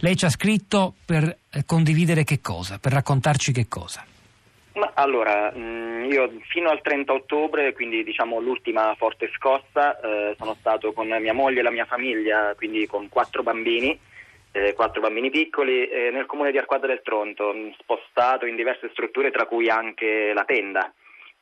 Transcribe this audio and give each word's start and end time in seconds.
Lei 0.00 0.14
ci 0.14 0.26
ha 0.26 0.30
scritto 0.30 0.94
per 1.04 1.24
eh, 1.24 1.64
condividere 1.66 2.22
che 2.22 2.40
cosa, 2.40 2.78
per 2.78 2.92
raccontarci 2.92 3.50
che 3.50 3.66
cosa? 3.68 4.06
Ma 4.74 4.92
allora, 4.94 5.52
mm, 5.52 6.04
io 6.04 6.30
fino 6.50 6.70
al 6.70 6.80
30 6.80 7.12
ottobre, 7.12 7.72
quindi 7.72 8.04
diciamo 8.04 8.38
l'ultima 8.38 8.94
forte 8.96 9.28
scossa, 9.34 9.98
eh, 9.98 10.36
sono 10.38 10.54
stato 10.60 10.92
con 10.92 11.08
mia 11.08 11.34
moglie 11.34 11.60
e 11.60 11.62
la 11.64 11.72
mia 11.72 11.84
famiglia, 11.84 12.54
quindi 12.56 12.86
con 12.86 13.08
quattro 13.08 13.42
bambini, 13.42 13.98
eh, 14.52 14.72
quattro 14.74 15.00
bambini 15.00 15.30
piccoli, 15.30 15.88
eh, 15.88 16.10
nel 16.12 16.26
comune 16.26 16.52
di 16.52 16.58
Arquata 16.58 16.86
del 16.86 17.02
Tronto, 17.02 17.52
mm, 17.52 17.70
spostato 17.80 18.46
in 18.46 18.54
diverse 18.54 18.90
strutture, 18.92 19.32
tra 19.32 19.46
cui 19.46 19.68
anche 19.68 20.32
la 20.32 20.44
tenda. 20.44 20.92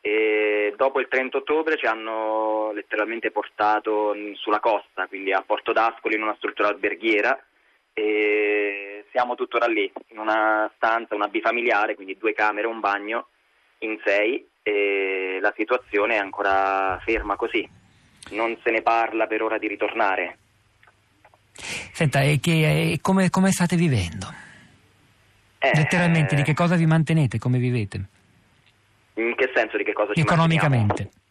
E 0.00 0.72
dopo 0.76 1.00
il 1.00 1.08
30 1.08 1.38
ottobre 1.38 1.76
ci 1.76 1.86
hanno 1.86 2.70
letteralmente 2.72 3.32
portato 3.32 4.14
mm, 4.14 4.34
sulla 4.34 4.60
costa, 4.60 5.08
quindi 5.08 5.32
a 5.32 5.42
Porto 5.44 5.72
d'Ascoli 5.72 6.14
in 6.14 6.22
una 6.22 6.36
struttura 6.36 6.68
alberghiera 6.68 7.36
e 7.94 9.06
siamo 9.10 9.36
tuttora 9.36 9.66
lì, 9.66 9.90
in 10.08 10.18
una 10.18 10.70
stanza, 10.76 11.14
una 11.14 11.28
bifamiliare, 11.28 11.94
quindi 11.94 12.18
due 12.18 12.34
camere 12.34 12.66
un 12.66 12.80
bagno 12.80 13.28
in 13.78 13.98
sei 14.04 14.46
e 14.62 15.38
la 15.40 15.52
situazione 15.56 16.16
è 16.16 16.18
ancora 16.18 17.00
ferma 17.04 17.36
così. 17.36 17.66
Non 18.30 18.58
se 18.62 18.70
ne 18.70 18.82
parla 18.82 19.26
per 19.26 19.42
ora 19.42 19.58
di 19.58 19.68
ritornare. 19.68 20.38
Senta, 21.52 22.22
e, 22.22 22.40
che, 22.40 22.92
e 22.92 22.98
come, 23.00 23.30
come, 23.30 23.52
state 23.52 23.76
vivendo? 23.76 24.26
Eh, 25.58 25.70
Letteralmente, 25.74 26.34
di 26.34 26.42
che 26.42 26.54
cosa 26.54 26.74
vi 26.74 26.86
mantenete? 26.86 27.38
Come 27.38 27.58
vivete? 27.58 28.04
In 29.14 29.34
che 29.36 29.52
senso 29.54 29.76
di 29.76 29.84
che 29.84 29.92
cosa 29.92 30.12
ci 30.12 30.20
Economicamente. 30.20 30.86
Manteniamo? 30.86 31.22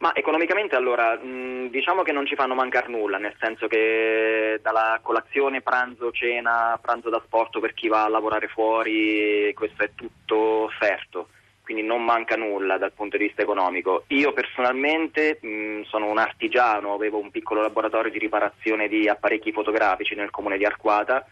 Ma 0.00 0.14
economicamente 0.14 0.76
allora 0.76 1.14
mh, 1.14 1.68
diciamo 1.68 2.02
che 2.02 2.12
non 2.12 2.24
ci 2.24 2.34
fanno 2.34 2.54
mancare 2.54 2.88
nulla, 2.88 3.18
nel 3.18 3.34
senso 3.38 3.66
che 3.66 4.58
dalla 4.62 4.98
colazione, 5.02 5.60
pranzo, 5.60 6.10
cena, 6.10 6.78
pranzo 6.80 7.10
da 7.10 7.20
sport 7.22 7.60
per 7.60 7.74
chi 7.74 7.88
va 7.88 8.04
a 8.04 8.08
lavorare 8.08 8.48
fuori, 8.48 9.52
questo 9.54 9.84
è 9.84 9.90
tutto 9.94 10.36
offerto, 10.64 11.28
quindi 11.62 11.82
non 11.82 12.02
manca 12.02 12.34
nulla 12.36 12.78
dal 12.78 12.92
punto 12.92 13.18
di 13.18 13.24
vista 13.24 13.42
economico. 13.42 14.04
Io 14.06 14.32
personalmente 14.32 15.38
mh, 15.38 15.82
sono 15.82 16.06
un 16.06 16.16
artigiano, 16.16 16.94
avevo 16.94 17.18
un 17.18 17.30
piccolo 17.30 17.60
laboratorio 17.60 18.10
di 18.10 18.18
riparazione 18.18 18.88
di 18.88 19.06
apparecchi 19.06 19.52
fotografici 19.52 20.14
nel 20.14 20.30
comune 20.30 20.56
di 20.56 20.64
Arquata 20.64 21.26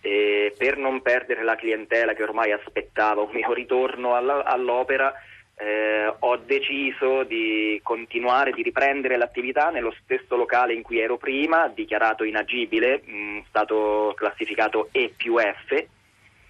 e 0.00 0.54
per 0.56 0.76
non 0.76 1.02
perdere 1.02 1.42
la 1.42 1.56
clientela 1.56 2.14
che 2.14 2.22
ormai 2.22 2.52
aspettava 2.52 3.22
un 3.22 3.30
mio 3.32 3.52
ritorno 3.52 4.14
all'opera 4.14 5.12
eh, 5.56 6.14
ho 6.18 6.36
deciso 6.38 7.24
di 7.24 7.78
continuare, 7.82 8.52
di 8.52 8.62
riprendere 8.62 9.16
l'attività 9.16 9.70
nello 9.70 9.94
stesso 10.02 10.36
locale 10.36 10.74
in 10.74 10.82
cui 10.82 10.98
ero 10.98 11.16
prima, 11.16 11.68
dichiarato 11.68 12.24
inagibile, 12.24 13.02
mh, 13.04 13.14
mm, 13.14 13.38
stato 13.48 14.12
classificato 14.16 14.88
E 14.92 15.12
più 15.16 15.36
F, 15.38 15.84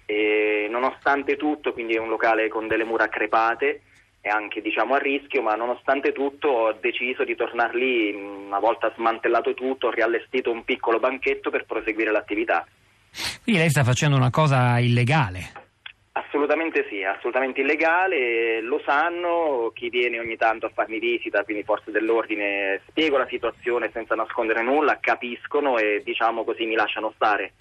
e 0.05 0.67
nonostante 0.69 1.37
tutto, 1.37 1.73
quindi 1.73 1.93
è 1.93 1.99
un 1.99 2.09
locale 2.09 2.47
con 2.49 2.67
delle 2.67 2.83
mura 2.83 3.07
crepate 3.07 3.81
e 4.21 4.29
anche 4.29 4.61
diciamo 4.61 4.95
a 4.95 4.99
rischio, 4.99 5.41
ma 5.41 5.53
nonostante 5.55 6.13
tutto 6.13 6.47
ho 6.47 6.73
deciso 6.79 7.23
di 7.23 7.35
tornare 7.35 7.77
lì, 7.77 8.13
mm, 8.13 8.45
una 8.47 8.59
volta 8.59 8.91
smantellato 8.95 9.53
tutto, 9.53 9.87
ho 9.87 9.91
riallestito 9.91 10.49
un 10.49 10.63
piccolo 10.63 10.99
banchetto 10.99 11.49
per 11.49 11.65
proseguire 11.65 12.11
l'attività. 12.11 12.65
Quindi 13.43 13.61
lei 13.61 13.69
sta 13.69 13.83
facendo 13.83 14.15
una 14.15 14.31
cosa 14.31 14.79
illegale? 14.79 15.62
Assolutamente 16.43 16.85
sì, 16.89 17.01
assolutamente 17.03 17.61
illegale, 17.61 18.61
lo 18.61 18.81
sanno, 18.85 19.71
chi 19.73 19.87
viene 19.87 20.19
ogni 20.19 20.35
tanto 20.35 20.65
a 20.65 20.71
farmi 20.73 20.99
visita, 20.99 21.41
quindi 21.45 21.63
forze 21.63 21.89
dell'ordine, 21.89 22.81
spiego 22.89 23.15
la 23.15 23.27
situazione 23.29 23.89
senza 23.93 24.13
nascondere 24.13 24.61
nulla, 24.61 24.97
capiscono 24.99 25.77
e 25.77 26.01
diciamo 26.03 26.43
così 26.43 26.65
mi 26.65 26.75
lasciano 26.75 27.13
stare. 27.15 27.53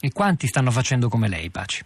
E 0.00 0.10
quanti 0.10 0.46
stanno 0.46 0.70
facendo 0.70 1.10
come 1.10 1.28
lei, 1.28 1.50
Paci? 1.50 1.84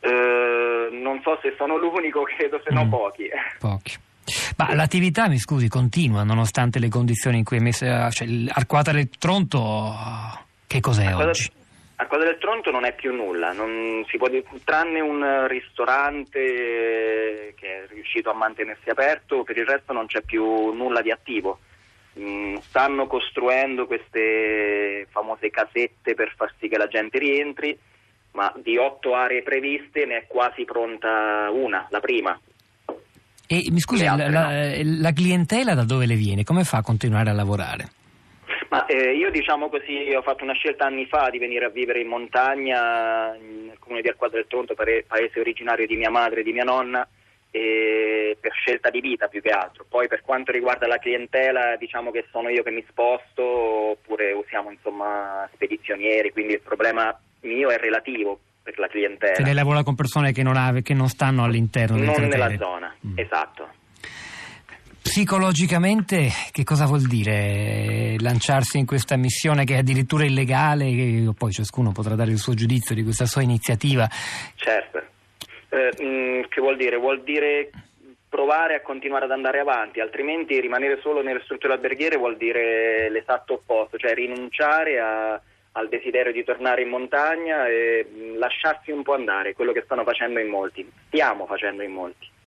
Eh, 0.00 0.88
non 0.90 1.20
so 1.22 1.38
se 1.40 1.54
sono 1.56 1.76
l'unico, 1.76 2.22
credo 2.36 2.60
se 2.64 2.74
no 2.74 2.86
mm, 2.86 2.90
pochi. 2.90 3.28
Pochi. 3.60 3.94
Ma 4.56 4.74
l'attività, 4.74 5.28
mi 5.28 5.38
scusi, 5.38 5.68
continua 5.68 6.24
nonostante 6.24 6.80
le 6.80 6.88
condizioni 6.88 7.38
in 7.38 7.44
cui 7.44 7.58
è 7.58 7.60
messa, 7.60 8.10
cioè 8.10 8.26
l'Arquata 8.26 8.90
del 8.90 9.08
Tronto, 9.16 9.94
che 10.66 10.80
cos'è 10.80 11.04
Arquata... 11.04 11.28
oggi? 11.28 11.60
A 12.02 12.08
Cosa 12.08 12.24
del 12.24 12.38
Tronto 12.38 12.72
non 12.72 12.84
è 12.84 12.96
più 12.96 13.14
nulla, 13.14 13.54
può, 13.54 14.28
tranne 14.64 15.00
un 15.00 15.46
ristorante 15.46 17.54
che 17.56 17.66
è 17.66 17.86
riuscito 17.86 18.28
a 18.28 18.34
mantenersi 18.34 18.90
aperto, 18.90 19.44
per 19.44 19.56
il 19.56 19.64
resto 19.64 19.92
non 19.92 20.06
c'è 20.06 20.22
più 20.22 20.72
nulla 20.72 21.00
di 21.00 21.12
attivo. 21.12 21.60
Mm, 22.18 22.56
stanno 22.56 23.06
costruendo 23.06 23.86
queste 23.86 25.06
famose 25.10 25.48
casette 25.50 26.14
per 26.14 26.34
far 26.36 26.52
sì 26.58 26.66
che 26.66 26.76
la 26.76 26.88
gente 26.88 27.20
rientri, 27.20 27.78
ma 28.32 28.52
di 28.56 28.76
otto 28.78 29.14
aree 29.14 29.44
previste 29.44 30.04
ne 30.04 30.16
è 30.16 30.26
quasi 30.26 30.64
pronta 30.64 31.50
una, 31.52 31.86
la 31.88 32.00
prima. 32.00 32.36
E 33.46 33.68
mi 33.70 33.78
scusi, 33.78 34.04
la, 34.04 34.28
la, 34.28 34.72
la 34.82 35.12
clientela 35.12 35.74
da 35.74 35.84
dove 35.84 36.06
le 36.06 36.16
viene? 36.16 36.42
Come 36.42 36.64
fa 36.64 36.78
a 36.78 36.82
continuare 36.82 37.30
a 37.30 37.32
lavorare? 37.32 38.00
Ma 38.72 38.86
eh, 38.86 39.14
io 39.14 39.30
diciamo 39.30 39.68
così, 39.68 40.14
ho 40.16 40.22
fatto 40.22 40.44
una 40.44 40.54
scelta 40.54 40.86
anni 40.86 41.04
fa 41.04 41.28
di 41.28 41.36
venire 41.36 41.66
a 41.66 41.68
vivere 41.68 42.00
in 42.00 42.08
montagna, 42.08 43.32
nel 43.32 43.76
comune 43.78 44.00
di 44.00 44.08
Arquadro 44.08 44.38
del 44.38 44.46
Tronto, 44.48 44.74
paese 44.74 45.38
originario 45.38 45.86
di 45.86 45.94
mia 45.94 46.08
madre 46.08 46.40
e 46.40 46.42
di 46.42 46.52
mia 46.52 46.64
nonna, 46.64 47.06
per 47.50 48.52
scelta 48.52 48.88
di 48.88 49.02
vita 49.02 49.28
più 49.28 49.42
che 49.42 49.50
altro. 49.50 49.84
Poi 49.86 50.08
per 50.08 50.22
quanto 50.22 50.52
riguarda 50.52 50.86
la 50.86 50.96
clientela, 50.96 51.76
diciamo 51.76 52.10
che 52.10 52.24
sono 52.30 52.48
io 52.48 52.62
che 52.62 52.70
mi 52.70 52.82
sposto, 52.88 53.44
oppure 53.44 54.32
usiamo 54.32 54.70
insomma 54.70 55.46
spedizionieri, 55.52 56.32
quindi 56.32 56.54
il 56.54 56.62
problema 56.62 57.14
mio 57.40 57.68
è 57.68 57.76
relativo 57.76 58.40
per 58.62 58.78
la 58.78 58.88
clientela. 58.88 59.34
Se 59.34 59.42
lei 59.42 59.52
lavora 59.52 59.82
con 59.82 59.94
persone 59.94 60.32
che 60.32 60.42
non, 60.42 60.56
ha, 60.56 60.72
che 60.82 60.94
non 60.94 61.08
stanno 61.08 61.44
all'interno 61.44 61.98
del 61.98 62.06
Non 62.06 62.22
nella 62.22 62.56
zona, 62.56 62.94
mm. 63.06 63.18
esatto. 63.18 63.68
Psicologicamente 65.02 66.28
che 66.52 66.62
cosa 66.64 66.86
vuol 66.86 67.02
dire 67.02 68.16
lanciarsi 68.20 68.78
in 68.78 68.86
questa 68.86 69.16
missione 69.16 69.64
che 69.64 69.74
è 69.74 69.78
addirittura 69.78 70.24
illegale, 70.24 70.84
che 70.94 71.28
poi 71.36 71.50
ciascuno 71.50 71.92
potrà 71.92 72.14
dare 72.14 72.30
il 72.30 72.38
suo 72.38 72.54
giudizio 72.54 72.94
di 72.94 73.02
questa 73.02 73.26
sua 73.26 73.42
iniziativa? 73.42 74.08
Certo, 74.54 75.02
eh, 75.70 75.90
mm, 76.02 76.42
che 76.48 76.60
vuol 76.60 76.76
dire? 76.76 76.96
Vuol 76.96 77.22
dire 77.22 77.70
provare 78.28 78.76
a 78.76 78.80
continuare 78.80 79.26
ad 79.26 79.32
andare 79.32 79.58
avanti, 79.58 80.00
altrimenti 80.00 80.58
rimanere 80.58 80.98
solo 81.02 81.20
nelle 81.20 81.42
strutture 81.44 81.74
alberghiere 81.74 82.16
vuol 82.16 82.38
dire 82.38 83.10
l'esatto 83.10 83.54
opposto, 83.54 83.98
cioè 83.98 84.14
rinunciare 84.14 84.98
a, 84.98 85.38
al 85.72 85.88
desiderio 85.90 86.32
di 86.32 86.42
tornare 86.44 86.80
in 86.80 86.88
montagna 86.88 87.66
e 87.66 88.06
mm, 88.08 88.36
lasciarsi 88.36 88.90
un 88.90 89.02
po' 89.02 89.14
andare, 89.14 89.52
quello 89.52 89.72
che 89.72 89.82
stanno 89.84 90.04
facendo 90.04 90.40
in 90.40 90.48
molti, 90.48 90.90
stiamo 91.08 91.44
facendo 91.44 91.82
in 91.82 91.92
molti. 91.92 92.31